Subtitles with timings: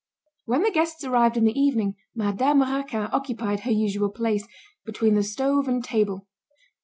[0.45, 4.47] When the guests arrived in the evening, Madame Raquin occupied her usual place,
[4.83, 6.27] between the stove and table.